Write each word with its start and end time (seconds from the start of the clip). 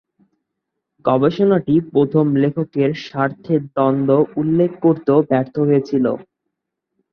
গবেষণাটি 1.05 1.75
প্রথম 1.91 2.25
লেখকের 2.35 2.91
স্বার্থের 3.05 3.61
দ্বন্দ্ব 3.67 4.09
উল্লেখ 4.41 4.71
করতেও 4.83 5.19
ব্যর্থ 5.29 5.55
হয়েছিল। 5.67 6.05